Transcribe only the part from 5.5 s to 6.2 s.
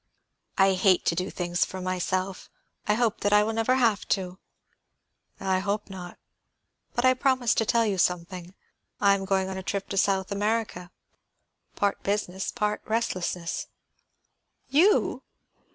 hope not.